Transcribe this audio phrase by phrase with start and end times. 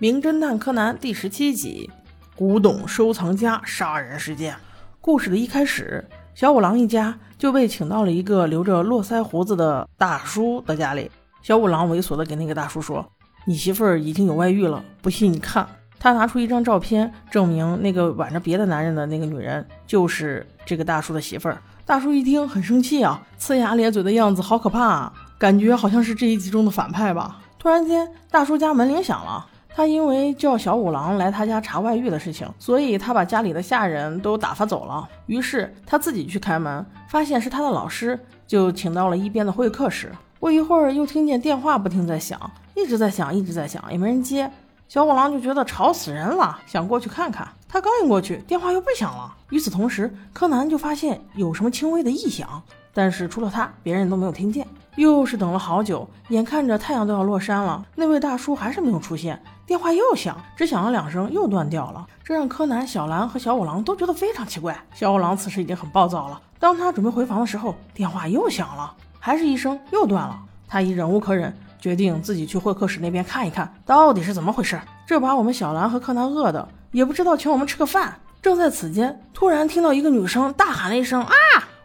[0.00, 1.90] 名侦探柯南第十七集：
[2.36, 4.54] 古董收藏家杀人事件。
[5.00, 6.06] 故事的一开始，
[6.36, 11.10] 小五郎一家就被请到了一个留着络腮胡子的大叔的家里。
[11.42, 13.04] 小五郎猥琐的给那个大叔说
[13.44, 15.68] ：“你媳妇儿已经有外遇了，不信你看。”
[15.98, 21.60] 他拿出一张照片，证明那个挽着别的男人的那个女人就是这个大叔的媳妇儿。
[21.84, 27.40] 大叔一听很生气啊，呲牙咧嘴的样子好可怕啊，感觉好像是这一集中的反派吧。
[27.58, 29.44] 突然间，大叔家门铃响了。
[29.78, 35.08] 他因为叫小五郎来他家查外遇的事情，所以他把家里的下人都打发走了。
[35.26, 40.10] 于是他自己去开门，发现是他的老师，就请到了一边的会客室。
[40.40, 44.50] 过一会儿，又听见电话不停在响，一直在响，一直在响，也没人接。
[44.88, 47.46] 小五郎就觉得吵死人了，想过去看看。
[47.68, 49.32] 他刚一过去，电话又不响了。
[49.50, 52.60] 与此同时，柯南就发现有什么轻微的异响，
[52.92, 54.66] 但是除了他，别人都没有听见。
[54.96, 59.40] 又是等了好久，眼看着太阳都要落山了，那位大叔还是没有出现。
[59.68, 62.06] 电话又响，只响了两声，又断掉了。
[62.24, 64.74] 这让柯南、小兰和小五郎都觉得非常奇怪。
[64.94, 66.40] 小五郎此时已经很暴躁了。
[66.58, 70.40] 当他准备回房的时候，电话又响了，还是一声，又断了。
[70.66, 74.80] 他已忍无可忍，决定自己去会客室那边看一看，到底是怎么回事。
[75.06, 78.18] 这把我们小兰和柯南饿的，也不知道请我们吃个饭。
[78.40, 81.34] 正在此间，突然听到一个女生大喊了一声：“啊！”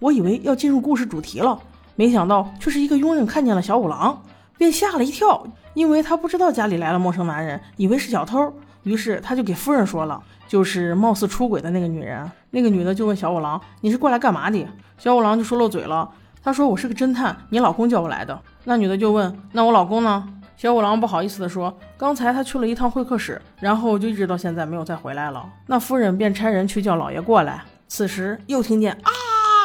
[0.00, 1.56] 我以为要进入故事主题了。
[1.94, 4.20] 没想到却是一个佣人看见了小五郎，
[4.56, 5.46] 便吓了一跳，
[5.78, 12.28] 因为他不知道家里来了陌生男人，以为是小偷，于是他就给夫人说了，就是貌似出轨的那个女人。
[12.50, 14.66] 那个女的就问小五郎：“你是过来干嘛的？”
[14.98, 16.10] 小五郎就说漏嘴了，
[16.42, 27.62] 他说：“我是个侦探，你老公叫我来的。”那女的就问：“那我老公呢？”小五郎不好意思地说：“刚才他去了一趟会客室，然后就一直到现在没有再回来了。”那夫人便差人去叫老爷过来。
[27.86, 29.10] 此时又听见啊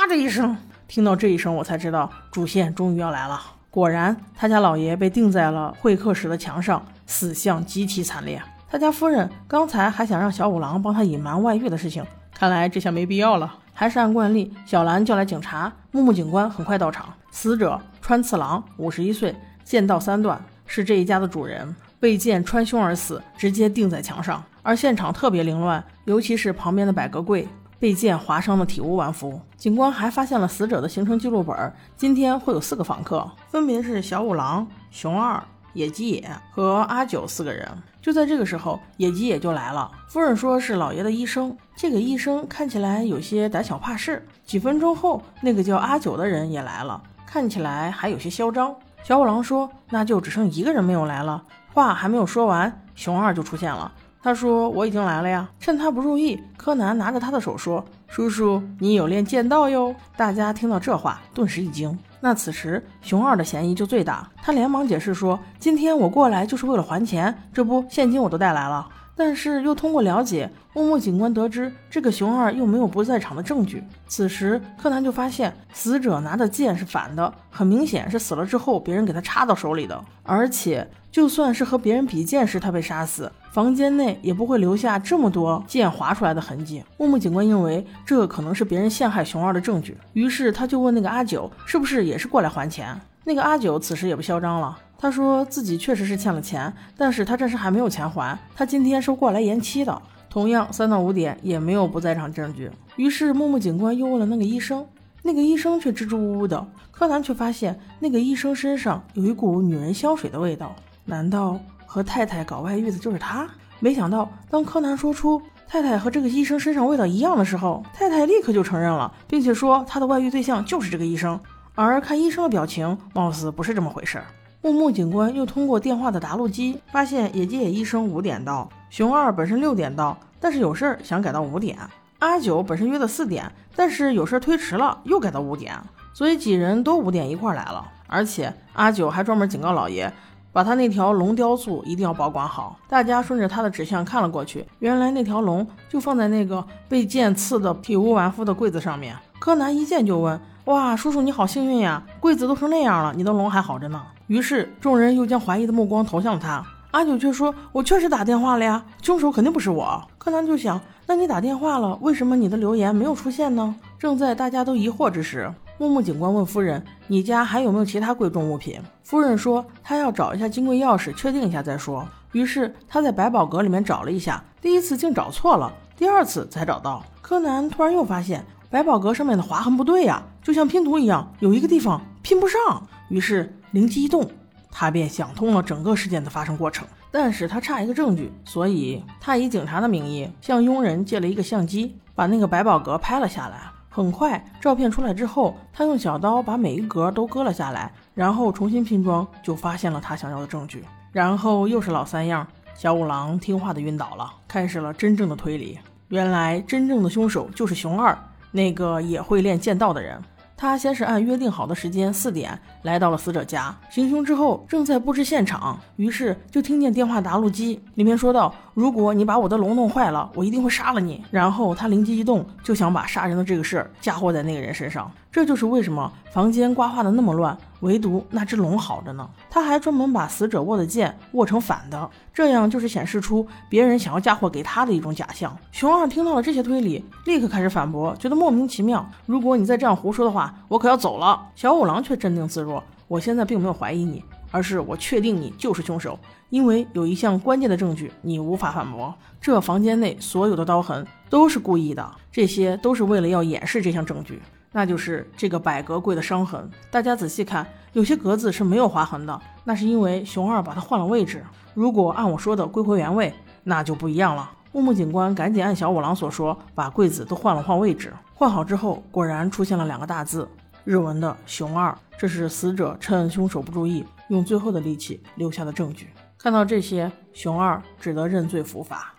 [0.08, 0.55] 这一声。
[0.88, 3.42] 听到这一声，我才知道主线终于要来了。
[3.73, 8.39] 果然，他家老爷被钉在了会客室的墙上，死相极其惨烈。
[8.70, 12.05] 他家夫人刚才还想让小五郎帮他隐瞒外遇的事情，
[12.36, 13.52] 看来这下没必要了。
[13.73, 15.73] 还是按惯例，小兰叫来警察。
[15.89, 17.11] 木木警官很快到场。
[17.31, 24.43] 死者川次郎，五十一岁，剑道三段，是这一家的主人，被剑穿胸而死，直接钉在墙上。
[24.61, 27.48] 而现场特别凌乱，尤其是旁边的百格柜。
[27.83, 29.38] 被剑划伤的体无完肤。
[29.58, 31.54] 警官还发现了死者的行程记录本。
[31.98, 37.67] 今天会有四个访客，分别是小五郎、熊二、野鸡野和阿九四个人。
[38.02, 39.92] 就在这个时候，野鸡野就来了。
[40.08, 41.54] 夫人说是老爷的医生。
[41.76, 44.26] 这个医生看起来有些胆小怕事。
[44.45, 48.73] 几分钟后，那个叫阿九的人也来了，看起来还有些嚣张。
[49.04, 51.43] 小五郎说：“那就只剩一个人没有来了。”
[51.73, 53.92] 话还没有说完，熊二就出现了。
[54.23, 61.95] 他说：“我已经来了呀。”趁他不注意，柯南拿着他的手说：“叔叔，你有练剑道哟。”大家听到这话，顿时一惊。
[62.22, 73.83] 那此时熊二的嫌疑就最大，他连忙解释说：“今天我过来就是为了还钱，这不现金我都带来了。”但是又通过了解，木木警官得知这个熊二又没有不在场的证据。
[74.07, 80.87] 此时柯南就发现死者拿的剑是反的，很明显是死了之后别人给他插到手里的，而且。
[81.13, 86.83] 就算是和别人比剑时他被杀死，房间内也不会留下这么多剑划出来的痕迹。
[86.97, 92.99] 木木警官认为这可能是别人陷害熊二的证据，于是他就问那个阿九是不是也是过来还钱。
[93.25, 100.02] 那个阿九此时也不嚣张了，他说自己确实是欠了钱，但是他暂时还没有钱还，他今天是过来延期的。
[100.30, 102.71] 同样三到五点也没有不在场证据。
[102.95, 104.86] 于是木木警官又问了那个医生，
[105.21, 106.65] 那个医生却支支吾吾的。
[106.89, 110.73] 柯南却发现那个医生身上有一股女人香水的味道。
[111.03, 113.45] 难道和太太搞外遇的就是他？
[113.81, 121.37] 没想到，当柯南说出太太和这个医生身上味道一样的时候，太太立刻就承认了，并且说他的外遇对象就是这个医生。
[121.75, 124.23] 而看医生的表情，貌似不是这么回事儿。
[124.63, 131.77] 木木警官又通过电话的答录机发现，野鸡野医生五点到，熊二本身六点到，但是有事儿想改到五点。
[132.19, 135.77] 阿九本身约的四点，但是有事儿推迟了，又改到五点。
[136.13, 140.10] 所以几人都五点一块来了，而且阿九还专门警告老爷。
[140.54, 142.77] 把他那条龙雕塑一定要保管好。
[142.88, 149.13] 大家顺着他的指向看了过去，原来那条龙就放在那个被剑刺的体无完肤的柜子上面。
[149.39, 156.65] 柯南一见就问：“哇，叔叔你好幸运呀，柜子都成那样了，你的龙还好着呢。”于是众人又将怀疑的目光投向他。
[156.92, 165.51] 阿九却说：“我确实打电话了呀，凶手肯定不是我。”柯南就想：“那你打电话了，为什么你的留言没有出现呢？”正在大家都疑惑之时。
[165.80, 177.04] 木木警官问夫人：“你家还有没有其他贵重物品？”夫人说：“她要找一下金柜钥匙，确定一下再说。”于是他在百宝阁里面找了一下，第一次竟找错了，第二次才找到。
[177.21, 182.60] 柯南突然又发现百宝阁上面的划痕不对呀，就像拼图一样，有一个地方拼不上。
[183.08, 184.28] 于是灵机一动，
[184.72, 186.88] 他便想通了整个事件的发生过程。
[187.12, 193.62] 但是他差一个证据，所以他以警察的名义向佣人借了一个相机，把那个百宝阁拍了下来。
[193.92, 200.84] 很快，照片出来之后，他用小刀把每一格都割了下来，然后重新拼装，就发现了他想要的证据。
[201.12, 205.78] 然后又是老三样，小五郎听话的晕倒了，开始了真正的推理。
[206.08, 208.16] 原来真正的凶手就是熊二，
[208.54, 210.18] 那个也会练剑道的人。
[210.56, 225.12] 他先是按约定好的时间四点来到了死者家行凶之后，正在布置现场，于是就听见电话答录机里面说道：“如果你把我的龙弄坏了，我一定会杀了你。”然后他灵机一动，就想把杀人的这个事儿嫁祸在那个人身上。
[225.31, 229.28] 这就是为什么房间刮画的那么乱，唯独那只龙好着呢。
[229.50, 235.56] 他还专门把死者握的剑握成反的，这样就是显示出别人想要嫁祸给他的一种假象。
[235.72, 239.04] 熊二听到了这些推理，立刻开始反驳，觉得莫名其妙。
[239.26, 241.42] 如果你再这样胡说的话，我可要走了。
[241.56, 244.24] 小五郎却镇定自若，我现在并没有怀疑你，
[244.54, 246.18] 而是我确定你就是凶手，
[246.52, 249.12] 因为有一项关键的证据你无法反驳。
[249.42, 254.40] 这房间内所有的刀痕都是故意的，这些都是为了要掩饰这项证据，
[254.72, 256.70] 那就是这个百格柜的伤痕。
[256.92, 261.44] 大家仔细看，有些格子是没有划痕的，那是因为熊二把它换了位置。
[261.74, 263.34] 如果按我说的归回原位，
[263.64, 264.52] 那就不一样了。
[264.72, 268.14] 木木警官赶紧按小五郎所说，把柜子都换了换位置。
[268.36, 270.48] 换好之后，果然出现了两个大字，
[270.83, 276.09] 日文的“熊二”，这是死者趁凶手不注意，用最后的力气留下的证据。
[276.38, 279.15] 看到这些，熊二只得认罪伏法。